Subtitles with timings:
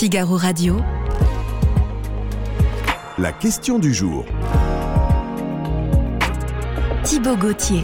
[0.00, 0.78] Figaro Radio.
[3.18, 4.24] La question du jour.
[7.04, 7.82] Thibaut Gauthier.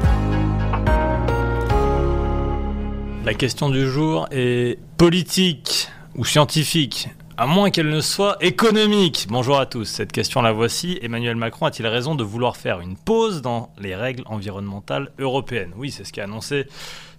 [3.22, 9.26] La question du jour est politique ou scientifique à moins qu'elle ne soit économique.
[9.28, 10.98] Bonjour à tous, cette question la voici.
[11.02, 15.72] Emmanuel Macron a-t-il raison de vouloir faire une pause dans les règles environnementales européennes?
[15.76, 16.66] Oui, c'est ce qu'a annoncé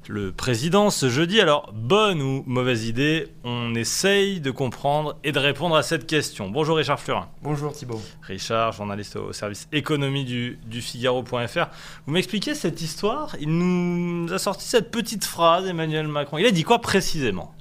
[0.09, 1.41] le président ce jeudi.
[1.41, 6.49] Alors, bonne ou mauvaise idée, on essaye de comprendre et de répondre à cette question.
[6.49, 7.27] Bonjour Richard Fleurin.
[7.41, 8.01] Bonjour Thibault.
[8.21, 11.67] Richard, journaliste au service économie du, du Figaro.fr.
[12.05, 16.37] Vous m'expliquez cette histoire Il nous a sorti cette petite phrase, Emmanuel Macron.
[16.37, 17.53] Il a dit quoi précisément?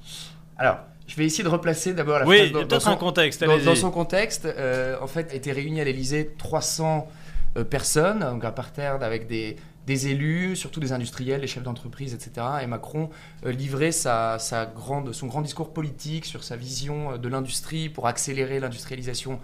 [0.57, 3.43] Alors, je vais essayer de replacer d'abord la Oui, phrase peut-être son, un contexte.
[3.43, 4.45] dans, dans son contexte.
[4.45, 7.07] euh, en fait, a été réuni à l'Elysée 300
[7.57, 12.13] euh, personnes, donc un parterre avec des, des élus, surtout des industriels, des chefs d'entreprise,
[12.13, 12.45] etc.
[12.61, 13.09] Et Macron
[13.45, 17.87] euh, livrait sa, sa grande, son grand discours politique sur sa vision euh, de l'industrie
[17.89, 19.39] pour accélérer l'industrialisation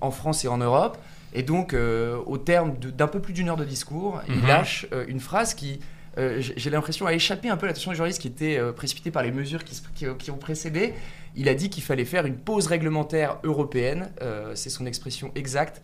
[0.00, 0.96] en France et en Europe.
[1.34, 4.46] Et donc, euh, au terme d'un peu plus d'une heure de discours, il Mhm.
[4.46, 5.80] lâche euh, une phrase qui,
[6.16, 9.24] euh, j'ai l'impression, a échappé un peu à l'attention des journalistes qui étaient précipités par
[9.24, 10.94] les mesures qui, qui- qui ont précédé.
[11.34, 14.10] Il a dit qu'il fallait faire une pause réglementaire européenne,
[14.54, 15.82] c'est son expression exacte,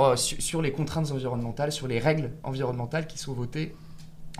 [0.00, 3.74] euh, su- sur les contraintes environnementales, sur les règles environnementales qui sont votées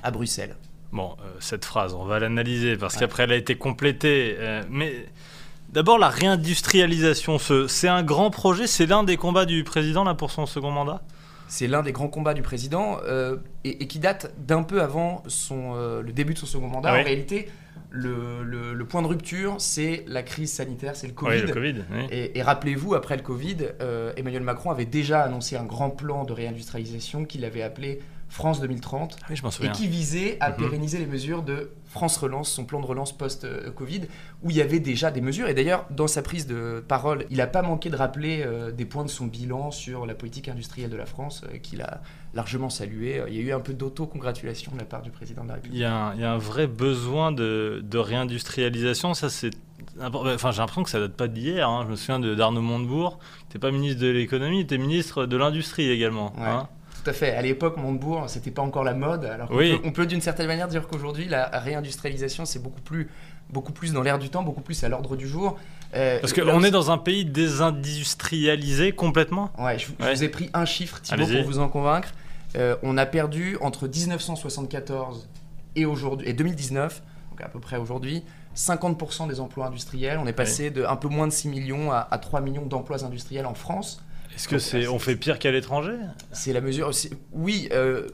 [0.03, 0.57] à Bruxelles.
[0.93, 4.37] Bon, euh, cette phrase, on va l'analyser parce qu'après elle a été complétée.
[4.39, 5.07] euh, mais
[5.73, 10.15] d'abord, la réindustrialisation, ce- c'est un grand projet, c'est l'un des combats du président là
[10.15, 11.03] pour son second mandat?
[11.49, 15.23] C'est l'un des grands combats du président euh, et, et qui date d'un peu avant
[15.29, 16.91] son, euh, le début de son second mandat.
[16.91, 17.01] Ah oui.
[17.01, 17.51] En réalité,
[17.95, 21.41] le, le- le point de rupture, c'est la crise sanitaire, c'est le Covid.
[21.41, 21.75] Oui, le Covid.
[21.93, 22.07] oui.
[22.11, 26.25] Et, et rappelez-vous, après le Covid, euh, Emmanuel Macron avait déjà annoncé un grand plan
[26.25, 28.01] de réindustrialisation qu'il avait appelé
[28.33, 30.57] France 2030 Ah Oui, je m'en et qui visait à Mhm.
[30.57, 34.03] pérenniser les mesures de France Relance, son plan de relance post-Covid,
[34.43, 35.49] où il y avait déjà des mesures.
[35.49, 38.87] Et d'ailleurs, dans sa prise de parole, il n'a pas manqué de rappeler euh, des
[38.87, 42.01] points de son bilan sur la politique industrielle de la France, euh, qu'il a
[42.33, 43.23] largement salué.
[43.29, 45.57] Il y a eu un peu d'autocongratulation de la part du président de la Il
[45.57, 45.81] République.
[45.81, 49.13] y, a un, il y a un vrai besoin de, de réindustrialisation.
[49.15, 49.51] Ça, c'est.
[50.01, 51.69] impor- Enfin, j'ai l'impression que ça date pas d'hier.
[51.69, 51.83] hein.
[51.85, 53.19] Je me souviens de- d'Arnaud Montebourg.
[53.41, 56.33] Tu n'étais pas ministre de l'économie, tu étais ministre de l'industrie également.
[56.39, 56.47] Ouais.
[56.47, 56.69] hein.
[57.03, 57.35] Tout à fait.
[57.35, 59.25] À l'époque, Montebourg, c'était pas encore la mode.
[59.25, 59.81] Alors Oui.
[59.85, 63.09] on peut d'une certaine manière dire qu'aujourd'hui, la réindustrialisation, c'est beaucoup plus,
[63.51, 65.59] beaucoup plus dans l'air du temps, beaucoup plus à l'ordre du jour.
[65.95, 69.51] Euh, Parce qu'on est dans un pays désindustrialisé complètement?
[69.59, 70.15] Ouais, je, je Ouais.
[70.15, 72.09] vous ai pris un chiffre, Thibaut, pour vous en convaincre.
[72.57, 75.29] Euh, on a perdu entre 1974
[75.77, 78.23] et, aujourd'hui, et 2019, donc à peu près aujourd'hui,
[78.57, 80.19] 50% des emplois industriels.
[80.23, 83.05] On est passé de un peu moins de 6 millions à, à 3 millions d'emplois
[83.05, 84.03] industriels en France.
[84.35, 85.97] Est-ce que c'est, on fait pire qu'à l'étranger?
[86.33, 86.91] C'est la mesure.
[87.33, 88.09] Oui, euh,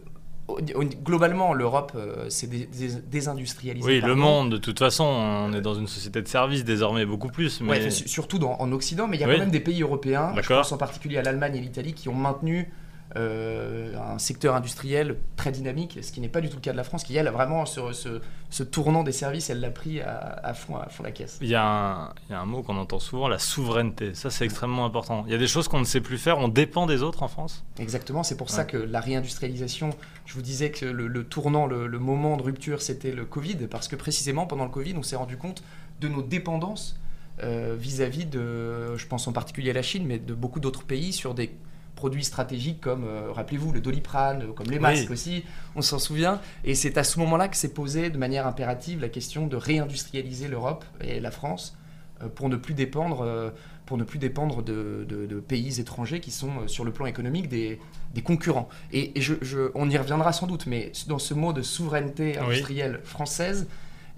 [1.05, 3.87] globalement, l'Europe euh, s'est dé- dé- désindustrialisée.
[3.87, 7.29] Oui, le monde, de toute façon, on est dans une société de services désormais beaucoup
[7.29, 7.61] plus.
[7.61, 9.35] Mais Ouais, surtout dans- en Occident, mais il y a Oui.
[9.35, 12.15] quand même des pays européens, je pense en particulier à l'Allemagne et l'Italie, qui ont
[12.15, 12.71] maintenu
[13.17, 16.77] euh, un secteur industriel très dynamique, ce qui n'est pas du tout le cas de
[16.77, 18.21] la France, qui elle a vraiment ce, ce-
[18.51, 21.39] ce tournant des services, elle l'a pris à, à fond, à fond la caisse.
[21.41, 24.15] il y, a un, il y a un mot qu'on entend souvent, la souveraineté.
[24.15, 25.25] Ça, c'est extrêmement important.
[25.27, 26.39] Il y a des choses qu'on ne sait plus faire.
[26.39, 27.65] On dépend des autres en France.
[27.79, 29.91] Exactement, c'est pour ça que la réindustrialisation,
[30.27, 33.57] je vous disais que le, le tournant, le, le moment de rupture, c'était le Covid,
[33.71, 35.63] parce que précisément pendant le Covid, on s'est rendu compte
[36.01, 36.99] de nos dépendances
[37.43, 41.13] euh, vis-à-vis de, je pense en particulier à la Chine, mais de beaucoup d'autres pays
[41.13, 41.51] sur des
[41.99, 45.13] produits stratégiques comme, euh, rappelez-vous, le doliprane, euh, comme les masques Oui.
[45.15, 45.45] aussi,
[45.75, 46.41] on s'en souvient.
[46.65, 50.47] Et c'est à ce moment-là que s'est posée de manière impérative la question de réindustrialiser
[50.49, 51.77] l'Europe et la France
[52.23, 53.53] euh, pour ne plus dépendre,
[53.87, 57.49] pour ne plus dépendre de, de- de pays étrangers qui sont sur le plan économique
[57.49, 57.81] des,
[58.15, 58.69] des concurrents.
[58.93, 62.35] Et, et je, je- on y reviendra sans doute, mais dans ce mot de souveraineté
[62.39, 62.45] Oui.
[62.47, 63.67] industrielle française,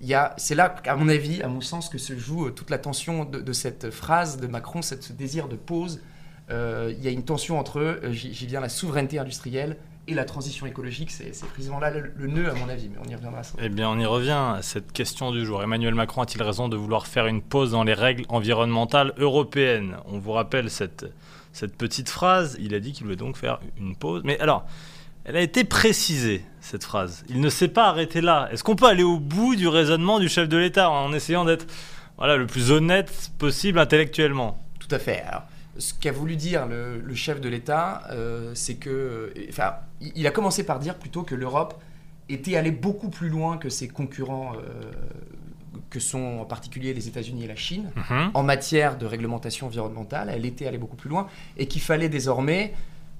[0.03, 2.79] y a- c'est là, à mon avis, à mon sens, que se joue toute la
[2.79, 6.01] tension de, de cette phrase de Macron, cette, ce désir de pause.
[6.51, 9.77] Euh, il y a une tension entre, euh, j'y viens, la souveraineté industrielle
[10.09, 11.11] et la transition écologique.
[11.11, 13.61] C'est précisément là le, le nœud, à mon avis, mais on y reviendra doute.
[13.63, 15.63] Eh bien, on y revient à cette question du jour.
[15.63, 19.97] Emmanuel Macron a-t-il raison de vouloir faire une pause dans les règles environnementales européennes?
[20.07, 21.07] On vous rappelle cette,
[21.53, 22.57] cette petite phrase.
[22.61, 24.23] Il a dit qu'il voulait donc faire une pause.
[24.25, 24.67] Mais alors,
[25.25, 27.25] elle a été précisée, cette phrase.
[27.29, 28.49] Il ne s'est pas arrêté là.
[28.51, 31.67] Est-ce qu'on peut aller au bout du raisonnement du chef de l'État en essayant d'être
[32.17, 34.61] voilà, le plus honnête possible intellectuellement?
[34.81, 35.21] Tout à fait.
[35.21, 35.43] Alors,
[35.81, 38.91] ce qu'a voulu dire le, le chef de l'État, euh, c'est que.
[38.91, 41.75] euh, Enfin, il a commencé par dire plutôt que l'Europe
[42.29, 44.93] était allée beaucoup plus loin que ses concurrents, euh,
[45.91, 48.31] que sont en particulier les États-Unis et la Chine, Mhm.
[48.35, 50.31] en matière de réglementation environnementale.
[50.33, 52.73] Elle était allée beaucoup plus loin et qu'il fallait désormais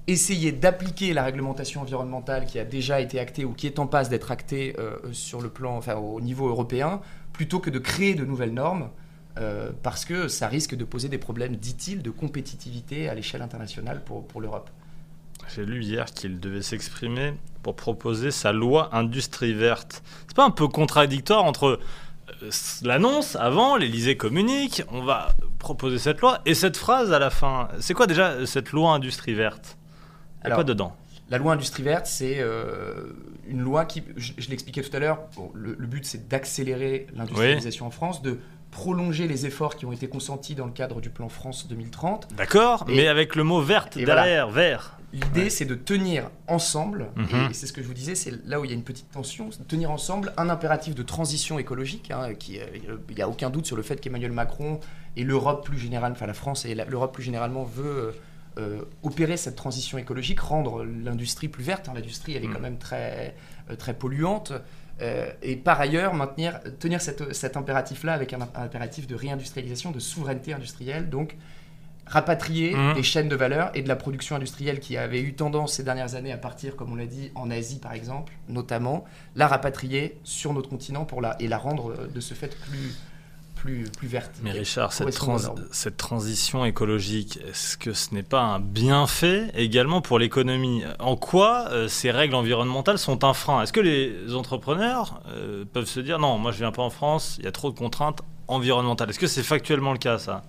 [0.07, 4.09] essayer d'appliquer la réglementation environnementale qui a déjà été actée ou qui est en passe
[4.09, 7.01] d'être actée euh, sur le plan, enfin, au niveau européen,
[7.33, 8.89] plutôt que de créer de nouvelles normes
[9.37, 14.03] euh, parce que ça risque de poser des problèmes, dit-il, de compétitivité à l'échelle internationale
[14.03, 14.69] pour, pour l'Europe.
[15.53, 17.33] J'ai lu hier qu'il devait s'exprimer
[17.63, 20.03] pour proposer sa loi industrie verte.
[20.27, 21.79] C'est pas un peu contradictoire entre
[22.41, 22.49] euh,
[22.83, 25.29] l'annonce avant, l'Elysée communique, on va
[25.59, 29.33] proposer cette loi, et cette phrase à la fin C'est quoi déjà cette loi industrie
[29.33, 29.77] verte?
[30.43, 30.95] Il y a quoi dedans?
[31.29, 33.13] La loi industrie verte, c'est euh,
[33.47, 37.07] une loi qui, je, je l'expliquais tout à l'heure, bon, le, le but c'est d'accélérer
[37.13, 38.39] l'industrialisation en France, de
[38.71, 42.29] prolonger les efforts qui ont été consentis dans le cadre du plan France 2030.
[42.35, 44.97] D'accord, mais avec le mot verte derrière, vert.
[45.13, 45.49] L'idée, Ouais.
[45.49, 47.49] c'est de tenir ensemble, Mhm.
[47.51, 49.11] et c'est ce que je vous disais, c'est là où il y a une petite
[49.11, 52.65] tension, c'est de tenir ensemble un impératif de transition écologique, hein, qui, euh,
[53.09, 54.79] il n'y a aucun doute sur le fait qu'Emmanuel Macron
[55.17, 58.11] et l'Europe plus généralement, enfin la France et l'Europe plus généralement veut euh,
[58.57, 61.87] euh, opérer cette transition écologique, rendre l'industrie plus verte.
[61.89, 61.93] hein.
[61.95, 62.53] L'industrie, elle est Mhm.
[62.53, 63.35] quand même très,
[63.79, 64.51] très polluante.
[65.01, 69.91] Euh, et par ailleurs, maintenir, tenir cette- cet impératif-là avec un, un impératif de réindustrialisation,
[69.91, 71.35] de souveraineté industrielle, donc
[72.05, 72.93] rapatrier Mhm.
[72.95, 76.15] des chaînes de valeur et de la production industrielle qui avait eu tendance ces dernières
[76.15, 79.05] années à partir, comme on l'a dit, en Asie par exemple, notamment,
[79.35, 82.95] la rapatrier sur notre continent pour la, et la rendre euh, de ce fait plus,
[83.61, 84.31] plus, plus verte.
[84.43, 85.37] Mais Richard, cette, trans-
[85.97, 90.83] transition écologique, est-ce que ce n'est pas un bienfait également pour l'économie?
[90.97, 93.61] En quoi euh, ces règles environnementales sont un frein?
[93.61, 97.35] Est-ce que les entrepreneurs euh, peuvent se dire non, moi je viens pas en France,
[97.37, 99.11] il y a trop de contraintes environnementales?
[99.11, 100.41] Est-ce que c'est factuellement le cas ça?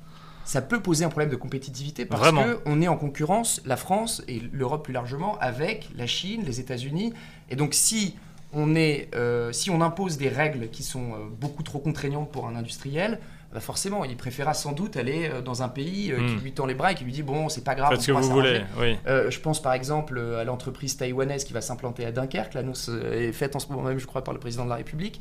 [0.47, 2.45] Ça peut poser un problème de compétitivité parce Vraiment.
[2.65, 7.13] qu'on est en concurrence, la France et l'Europe plus largement, avec la Chine, les États-Unis.
[7.51, 8.17] Et donc si
[8.53, 12.47] on, est, euh, si on impose des règles qui sont euh, beaucoup trop contraignantes pour
[12.47, 13.19] un industriel,
[13.53, 16.39] bah forcément, il préférera sans doute aller euh, dans un pays euh, qui Hmm.
[16.43, 18.13] lui tend les bras et qui lui dit bon, c'est pas grave, Faites ce que
[18.13, 18.97] vous voulez, oui.
[19.07, 22.55] Euh, je pense par exemple à l'entreprise taïwanaise qui va s'implanter à Dunkerque.
[22.55, 25.21] L'annonce est faite en ce moment même, je crois, par le président de la République.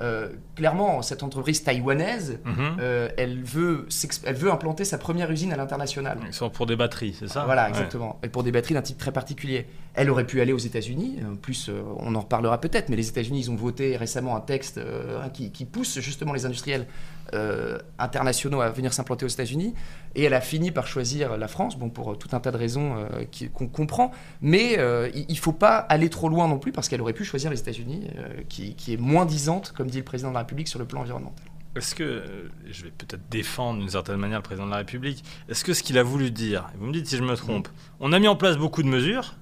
[0.00, 2.76] Euh, clairement, cette entreprise taïwanaise, Mhm.
[2.80, 3.86] euh, elle, veut
[4.24, 6.18] elle veut implanter sa première usine à l'international.
[6.26, 7.44] Ils sont pour des batteries, c'est ça?
[7.44, 7.68] Voilà, Ouais.
[7.70, 8.18] exactement.
[8.24, 9.66] Et pour des batteries d'un type très particulier.
[9.94, 11.18] Elle aurait pu aller aux États-Unis.
[11.30, 14.40] En plus, euh, on en reparlera peut-être, mais les États-Unis, ils ont voté récemment un
[14.40, 16.86] texte euh, qui, qui pousse justement les industriels
[17.34, 19.74] euh, internationaux à venir s'implanter aux États-Unis.
[20.14, 22.96] Et elle a fini par choisir la France, bon, pour tout un tas de raisons
[22.96, 24.12] euh, qu'on comprend.
[24.40, 27.24] Mais euh, il ne faut pas aller trop loin non plus, parce qu'elle aurait pu
[27.24, 30.40] choisir les États-Unis, euh, qui, qui est moins disante, comme dit le président de la
[30.40, 31.44] République, sur le plan environnemental.
[31.74, 35.24] Est-ce que, euh, je vais peut-être défendre d'une certaine manière le président de la République,
[35.48, 37.68] est-ce que ce qu'il a voulu dire, et vous me dites si je me trompe,
[38.00, 39.36] on a mis en place beaucoup de mesures,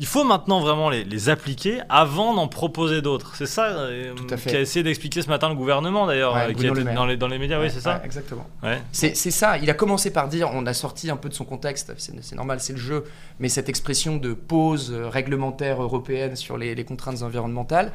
[0.00, 3.34] il faut maintenant vraiment les, les appliquer avant d'en proposer d'autres.
[3.36, 6.68] C'est ça euh, qu'a essayé d'expliquer ce matin le gouvernement d'ailleurs, Ouais, euh, qui Bruno
[6.68, 6.94] a été Le Maire.
[6.94, 8.46] dans les, dans les médias, oui c'est ça Ouais, Exactement.
[8.92, 11.92] C'est ça, il a commencé par dire, on a sorti un peu de son contexte,
[11.98, 13.04] c'est normal, c'est le jeu,
[13.40, 17.92] mais cette expression de pause réglementaire européenne sur les, les contraintes environnementales,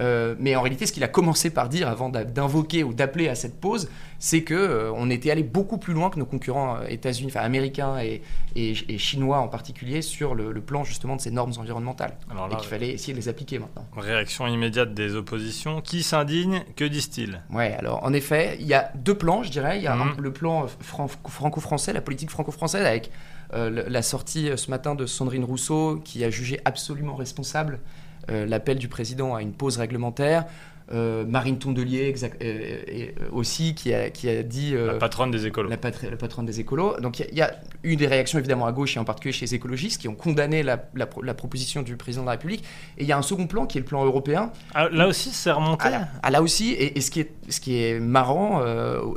[0.00, 3.34] euh, mais en réalité, ce qu'il a commencé par dire avant d'invoquer ou d'appeler à
[3.34, 3.88] cette pause,
[4.20, 7.40] c'est que euh, on était allé beaucoup plus loin que nos concurrents euh, états-unis, enfin
[7.44, 8.22] américains et,
[8.56, 12.48] et- et chinois en particulier, sur le, le plan justement de ces normes environnementales, Alors
[12.52, 13.86] et qu'il fallait essayer de les appliquer maintenant.
[13.96, 15.80] réaction immédiate des oppositions.
[15.80, 16.62] Qui s'indigne?
[16.76, 17.42] Que disent-ils?
[17.52, 19.78] Ouais, alors en effet, il y a deux plans, je dirais.
[19.78, 20.02] Il y a Mhm.
[20.02, 23.10] un- le plan fran- franco-français, la politique franco-française, avec
[23.54, 27.80] euh, la sortie ce matin de Sandrine Rousseau, qui a jugé absolument responsable
[28.28, 30.44] l'appel du président à une pause réglementaire.
[30.90, 34.74] Euh, Marine Tondelier exact- euh, et, euh, aussi, qui a, qui a dit...
[34.74, 35.68] La patronne des écolos.
[35.68, 36.98] la, patronne des écolos.
[37.00, 39.04] Donc il y a- il y, a eu des réactions évidemment à gauche et en
[39.04, 42.26] particulier chez les écologistes qui ont condamné la, la pro- la proposition du président de
[42.28, 42.64] la République.
[42.96, 45.30] Et il y a un second plan qui est le plan européen, Ah, là aussi,
[45.30, 48.00] c'est remonté ah là, ah là aussi, et, et ce, qui est, ce qui est
[48.00, 48.62] marrant,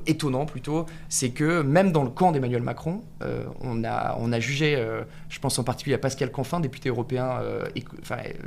[0.08, 3.02] étonnant plutôt, c'est que même dans le camp d'Emmanuel Macron,
[3.62, 4.78] on, a, on a jugé,
[5.30, 7.40] je pense en particulier à Pascal Canfin, député européen
[7.76, 7.96] éco-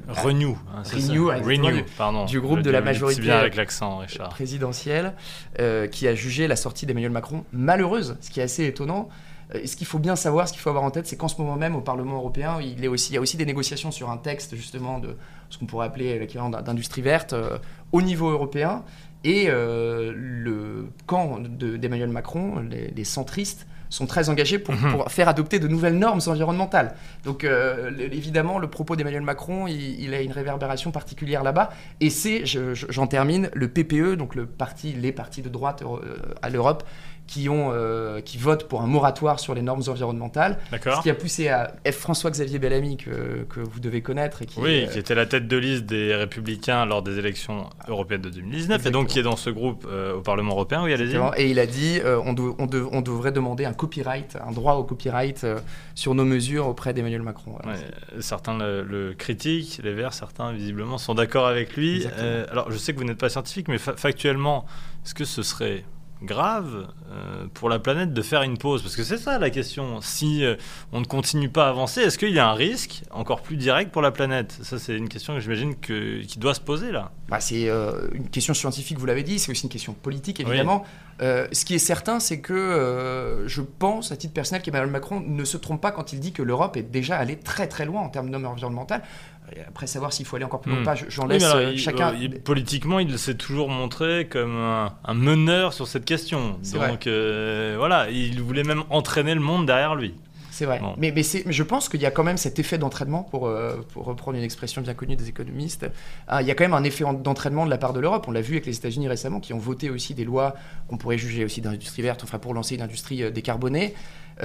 [0.08, 0.50] Renew.
[0.74, 2.26] hein, c'est Renew, pardon.
[2.26, 2.80] du groupe de la
[3.13, 4.28] dis majorité, bien euh, avec l'accent, Richard.
[4.30, 5.14] présidentielle,
[5.60, 9.08] euh, qui a jugé la sortie d'Emmanuel Macron malheureuse, ce qui est assez étonnant.
[9.54, 11.28] Euh, et ce qu'il faut bien savoir, ce qu'il faut avoir en tête, c'est qu'en
[11.28, 13.90] ce moment même, au Parlement européen, il, est aussi, il y a aussi des négociations
[13.90, 15.16] sur un texte, justement, de
[15.50, 17.58] ce qu'on pourrait appeler l'équivalent d'in- d'industrie verte euh,
[17.92, 18.82] au niveau européen.
[19.22, 24.90] Et euh, le camp de- d'Emmanuel Macron, les, les centristes, sont très engagés pour, Mhm.
[24.92, 26.94] pour faire adopter de nouvelles normes environnementales.
[27.24, 31.70] Donc euh, évidemment, le propos d'Emmanuel Macron, il, il a une réverbération particulière là-bas.
[32.00, 35.82] Et c'est, je- je- j'en termine, le PPE, donc le parti, les partis de droite
[35.82, 36.82] euh, à l'Europe,
[37.26, 40.58] qui, ont, euh, qui votent pour un moratoire sur les normes environnementales.
[40.72, 41.94] Ce qui a poussé à F.
[41.96, 44.42] François-Xavier Bellamy, que, que vous devez connaître.
[44.42, 47.70] Et qui, Oui, euh, qui était la tête de liste des Républicains lors des élections
[47.88, 50.84] européennes de 2019, et donc qui est dans ce groupe euh, au Parlement européen.
[50.84, 51.16] Oui, allez-y.
[51.38, 54.74] Et il a dit on, dev- on, dev- on devrait demander un copyright, un droit
[54.74, 55.46] au copyright
[55.94, 57.56] sur nos mesures auprès d'Emmanuel Macron.
[57.62, 57.78] Voilà.
[57.78, 57.84] Ouais,
[58.20, 62.06] certains le, le critiquent, les Verts, certains visiblement sont d'accord avec lui.
[62.50, 64.66] Alors, je sais que vous n'êtes pas scientifique, mais fa- factuellement,
[65.04, 65.84] est-ce que ce serait
[66.22, 70.00] grave euh, pour la planète de faire une pause Parce que c'est ça la question.
[70.00, 70.56] Si euh,
[70.92, 73.90] on ne continue pas à avancer, est-ce qu'il y a un risque encore plus direct
[73.92, 74.58] pour la planète?
[74.62, 77.10] Ça, c'est une question que j'imagine que, qui doit se poser là.
[77.28, 80.84] Bah, c'est euh, une question scientifique, vous l'avez dit, c'est aussi une question politique, évidemment.
[81.20, 85.56] Ce qui est certain, c'est que je pense, à titre personnel, qu'Emmanuel Macron ne se
[85.56, 88.26] trompe pas quand il dit que l'Europe est déjà allée très très loin en termes
[88.26, 89.02] de normes environnementales.
[89.33, 89.33] Et
[89.68, 91.70] après, savoir s'il faut aller encore plus loin ou pas, je- j'en laisse mais alors,
[91.70, 92.14] il- chacun.
[92.14, 96.58] il- politiquement, il s'est toujours montré comme un, un meneur sur cette question.
[96.62, 96.88] C'est vrai.
[96.88, 100.14] Donc euh, voilà, il voulait même entraîner le monde derrière lui.
[100.50, 100.78] C'est vrai.
[100.78, 100.94] Bon.
[100.98, 103.48] Mais, mais, c'est- mais je pense qu'il y a quand même cet effet d'entraînement, pour,
[103.48, 105.84] euh, pour reprendre une expression bien connue des économistes.
[106.28, 108.26] Ah, il y a quand même un effet en- d'entraînement de la part de l'Europe.
[108.28, 110.54] On l'a vu avec les États-Unis récemment, qui ont voté aussi des lois
[110.88, 113.94] qu'on pourrait juger aussi d'industrie verte, enfin pour lancer une industrie euh, décarbonée.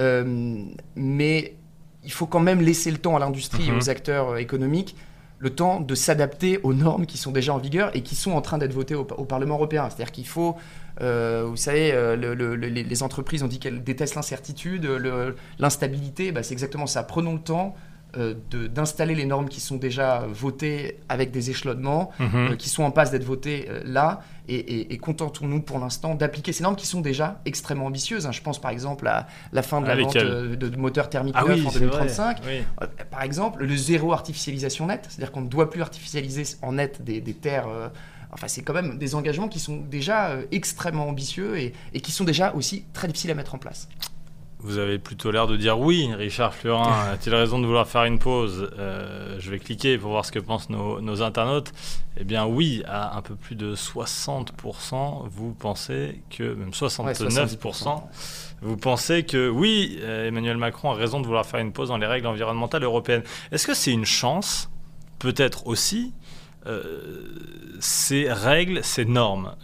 [0.00, 0.64] Euh,
[0.96, 1.54] mais
[2.04, 3.78] il faut quand même laisser le temps à l'industrie et Mhm.
[3.78, 4.96] aux acteurs euh, économiques
[5.38, 8.42] le temps de s'adapter aux normes qui sont déjà en vigueur et qui sont en
[8.42, 9.88] train d'être votées au, au Parlement européen.
[9.88, 10.54] C'est-à-dire qu'il faut,
[11.00, 14.86] euh, vous savez, euh, le- le- le- les, entreprises ont dit qu'elles détestent l'incertitude,
[15.58, 17.02] l'instabilité, bah, c'est exactement ça.
[17.02, 17.74] Prenons le temps
[18.14, 22.50] d'installer les normes qui sont déjà votées avec des échelonnements, Mhm.
[22.52, 26.14] euh, qui sont en passe d'être votées euh, là, et, et- et contentons-nous pour l'instant
[26.14, 28.26] d'appliquer ces normes qui sont déjà extrêmement ambitieuses.
[28.26, 28.32] hein.
[28.32, 30.76] Je pense par exemple à la fin de Ah, la vente lesquelles euh, de, de
[30.76, 31.86] moteurs thermiques Ah neufs oui, en c'est vrai.
[31.88, 32.38] 2035.
[32.46, 32.62] Oui.
[32.82, 37.02] Euh, Par exemple, le zéro artificialisation nette, c'est-à-dire qu'on ne doit plus artificialiser en net
[37.04, 37.68] des, des terres.
[37.68, 37.88] euh,
[38.32, 42.10] enfin, c'est quand même des engagements qui sont déjà euh, extrêmement ambitieux et, et qui
[42.12, 43.88] sont déjà aussi très difficiles à mettre en place.
[44.62, 47.08] Vous avez plutôt l'air de dire oui, Richard Flurin.
[47.12, 48.70] A-t-il raison de vouloir faire une pause?
[48.78, 51.72] Euh, Je vais cliquer pour voir ce que pensent nos, nos internautes.
[52.18, 58.02] Eh bien oui, à un peu plus de 60%, vous pensez que, même Ouais, 69%,
[58.62, 61.96] vous pensez que oui, euh, Emmanuel Macron a raison de vouloir faire une pause dans
[61.96, 63.22] les règles environnementales européennes.
[63.52, 64.70] Est-ce que c'est une chance?
[65.18, 66.12] Peut-être aussi.
[66.66, 66.82] euh,
[67.80, 69.54] ces règles, ces normes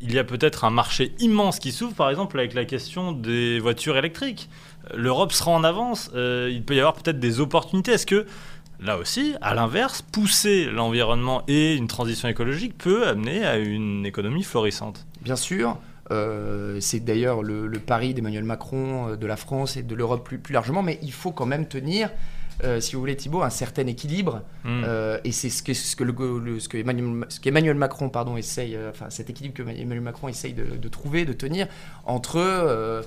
[0.00, 3.58] il y a peut-être un marché immense qui s'ouvre, par exemple avec la question des
[3.60, 4.48] voitures électriques.
[4.94, 7.92] L'Europe sera en avance, euh, il peut y avoir peut-être des opportunités.
[7.92, 8.26] Est-ce que,
[8.80, 14.44] là aussi, à l'inverse, pousser l'environnement et une transition écologique peut amener à une économie
[14.44, 15.06] florissante?
[15.22, 15.78] Bien sûr,
[16.12, 20.52] euh, c'est d'ailleurs le, pari d'Emmanuel Macron, euh, de la France et de l'Europe plus
[20.52, 22.10] largement, mais il faut quand même tenir,
[22.64, 24.42] euh, si vous voulez Thibault, un certain équilibre.
[24.64, 24.82] Hmm.
[24.84, 28.08] Euh, et c'est ce que, ce que, le, le- ce que Emmanuel, ce qu'Emmanuel Macron
[28.08, 31.66] pardon, essaye, euh, enfin cet équilibre que Emmanuel Macron essaye de, de trouver, de tenir
[32.06, 33.02] entre euh,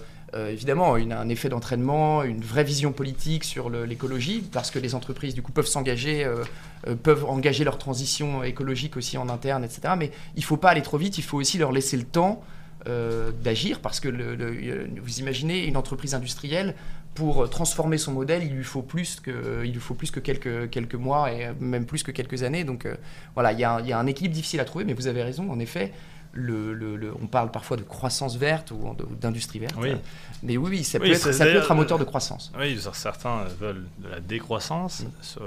[0.51, 5.34] évidemment une- un effet d'entraînement, une vraie vision politique sur l'écologie, parce que les entreprises
[5.34, 6.44] du coup peuvent s'engager, euh,
[6.88, 9.94] euh, peuvent engager leur transition écologique aussi en interne, etc.
[9.98, 12.44] Mais il faut pas aller trop vite, il faut aussi leur laisser le temps
[12.88, 16.75] euh, d'agir, parce que le- le- euh, vous imaginez une entreprise industrielle
[17.15, 20.69] pour transformer son modèle, il lui faut plus que, il lui faut plus que quelques,
[20.69, 22.63] quelques mois et même plus que quelques années.
[22.63, 22.95] Donc euh,
[23.33, 25.07] voilà, il y, a un- il y a un équilibre difficile à trouver, mais vous
[25.07, 25.91] avez raison, en effet.
[26.31, 29.74] Le, le- le- on parle parfois de croissance verte ou, d'industrie verte.
[29.79, 29.93] Oui.
[30.43, 32.51] Mais oui, oui, ça, Oui, peut, être, ça peut d'ailleurs- être un moteur de croissance.
[32.57, 35.07] Oui, certains veulent de la décroissance Mm.
[35.24, 35.41] sur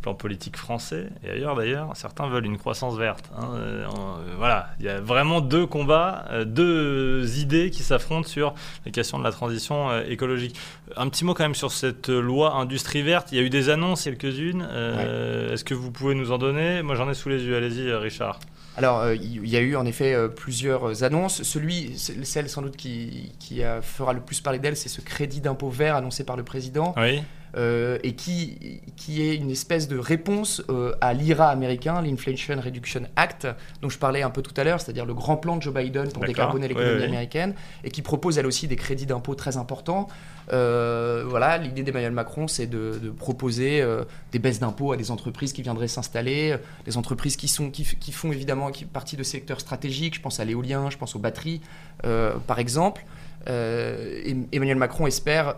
[0.00, 1.90] plan politique français et ailleurs d'ailleurs.
[1.94, 3.30] Certains veulent une croissance verte.
[3.36, 3.50] hein.
[3.54, 8.54] Euh, euh, voilà, il y a vraiment deux combats, euh, deux idées qui s'affrontent sur
[8.86, 10.56] les questions de la transition écologique.
[10.96, 13.32] Un petit mot quand même sur cette loi industrie verte.
[13.32, 14.62] Il y a eu des annonces, quelques-unes.
[14.62, 16.82] Est-ce que vous pouvez nous en donner?
[16.82, 17.56] Moi j'en ai sous les yeux.
[17.56, 18.40] Allez-y, Richard.
[18.76, 21.42] Alors, il y a eu en effet plusieurs annonces.
[21.42, 25.68] Celui, celle sans doute qui, qui fera le plus parler d'elle, c'est ce crédit d'impôt
[25.68, 26.94] vert annoncé par le président.
[26.96, 27.22] Oui.
[27.56, 33.02] Euh, et qui, qui est une espèce de réponse euh, à l'IRA américain, l'Inflation Reduction
[33.16, 33.48] Act,
[33.82, 36.12] dont je parlais un peu tout à l'heure, c'est-à-dire le grand plan de Joe Biden
[36.12, 37.08] pour décarboner l'économie Oui, oui.
[37.08, 37.54] américaine,
[37.84, 40.08] et qui propose elle aussi des crédits d'impôt très importants.
[40.52, 43.84] Euh, voilà, l'idée d'Emmanuel Macron, c'est de, de proposer
[44.32, 48.32] des baisses d'impôts à des entreprises qui viendraient s'installer, des entreprises qui, sont, qui, font
[48.32, 51.60] évidemment qui, partie de secteurs stratégiques, je pense à l'éolien, je pense aux batteries,
[52.02, 53.04] par exemple.
[53.48, 55.56] Euh, Emmanuel Macron espère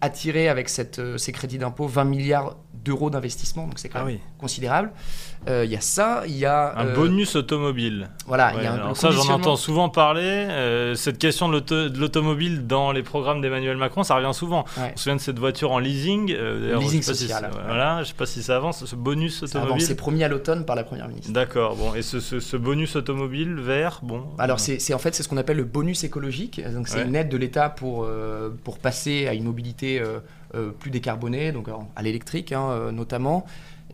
[0.00, 4.04] attirer avec cette, euh, ces crédits d'impôt 20 milliards d'euros d'investissement, donc c'est quand Ah
[4.04, 4.20] même oui.
[4.38, 4.92] considérable.
[5.48, 6.76] Euh, Il y a ça, il y a...
[6.76, 8.10] Un euh, bonus automobile.
[8.26, 10.22] Voilà, il Ouais, y a un ça, j'en entends souvent parler.
[10.22, 14.64] Euh, cette question de l'auto- de l'automobile dans les programmes d'Emmanuel Macron, ça revient souvent.
[14.76, 14.92] Ouais.
[14.94, 16.32] On se souvient de cette voiture en leasing.
[16.32, 17.60] euh, Leasing je si social, ouais.
[17.66, 19.86] voilà, je sais pas si ça avance, ce bonus Ça avance, automobile.
[19.86, 21.32] c'est promis à l'automne par la Première ministre.
[21.32, 21.94] D'accord, bon.
[21.94, 24.24] Et ce, ce- ce bonus automobile vert, bon.
[24.38, 26.60] Alors c'est c'est- en fait c'est ce qu'on appelle le bonus écologique.
[26.72, 27.04] Donc c'est Ouais.
[27.06, 30.18] une aide de l'État pour euh, pour passer à une mobilité euh,
[30.54, 33.44] euh, plus décarbonée, donc en- à l'électrique hein, euh, notamment.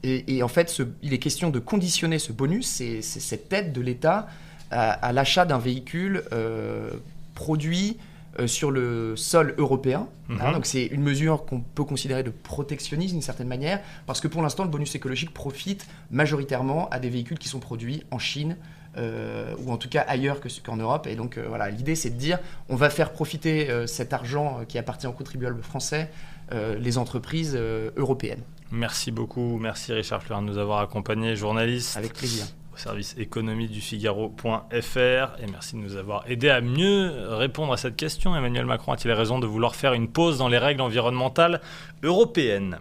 [0.03, 3.73] Et, et en fait, ce- il est question de conditionner ce bonus, c'est cette aide
[3.73, 4.27] de l'État
[4.71, 6.91] à, à l'achat d'un véhicule euh,
[7.35, 7.99] produit
[8.39, 10.09] euh, sur le sol européen.
[10.31, 10.47] hein.
[10.49, 10.53] Mhm.
[10.55, 14.41] donc c'est une mesure qu'on peut considérer de protectionnisme d'une certaine manière, parce que pour
[14.43, 18.57] l'instant le bonus écologique profite majoritairement à des véhicules qui sont produits en Chine,
[18.97, 21.07] euh, ou en tout cas ailleurs que- qu'en Europe.
[21.07, 24.61] Et donc euh, voilà, l'idée c'est de dire on va faire profiter euh, cet argent
[24.69, 26.11] qui appartient aux contribuables français,
[26.79, 27.59] les entreprises
[27.97, 28.43] européennes.
[28.71, 32.45] Merci beaucoup, merci Richard Fleurin de nous avoir accompagnés, journaliste Avec plaisir.
[32.75, 37.77] au service économie du Figaro.fr et merci de nous avoir aidé à mieux répondre à
[37.79, 38.37] cette question.
[38.37, 41.61] Emmanuel Macron a-t-il raison de vouloir faire une pause dans les règles environnementales
[42.03, 42.79] européennes?